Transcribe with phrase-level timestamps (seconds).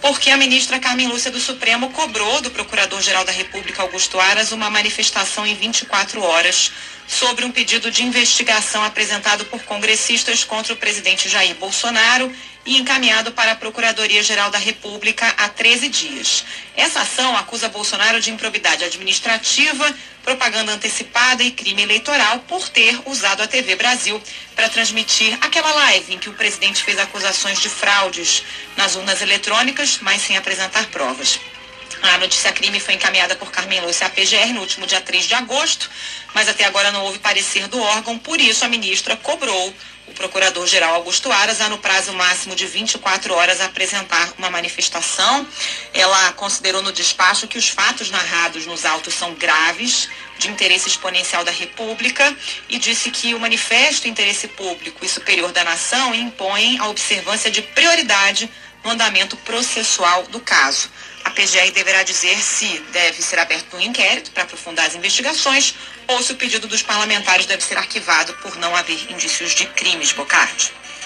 [0.00, 4.70] porque a ministra Carmen Lúcia do Supremo cobrou do Procurador-Geral da República, Augusto Aras, uma
[4.70, 6.72] manifestação em 24 horas
[7.06, 12.30] sobre um pedido de investigação apresentado por congressistas contra o presidente Jair Bolsonaro
[12.68, 16.44] e encaminhado para a Procuradoria-Geral da República há 13 dias.
[16.76, 19.90] Essa ação acusa Bolsonaro de improbidade administrativa,
[20.22, 24.20] propaganda antecipada e crime eleitoral por ter usado a TV Brasil
[24.54, 28.44] para transmitir aquela live em que o presidente fez acusações de fraudes
[28.76, 31.40] nas urnas eletrônicas, mas sem apresentar provas.
[32.02, 35.32] A notícia crime foi encaminhada por Carmen Lúcia à PGR no último dia 3 de
[35.32, 35.90] agosto,
[36.34, 39.74] mas até agora não houve parecer do órgão, por isso a ministra cobrou
[40.18, 45.46] procurador-geral Augusto Aras a, no prazo máximo de 24 horas, apresentar uma manifestação.
[45.94, 51.44] Ela considerou no despacho que os fatos narrados nos autos são graves, de interesse exponencial
[51.44, 52.36] da República,
[52.68, 57.62] e disse que o manifesto interesse público e superior da nação impõe a observância de
[57.62, 58.50] prioridade
[58.84, 60.90] no andamento processual do caso.
[61.28, 65.74] A PGR deverá dizer se deve ser aberto um inquérito para aprofundar as investigações
[66.06, 70.10] ou se o pedido dos parlamentares deve ser arquivado por não haver indícios de crimes,
[70.12, 70.72] Bocardi.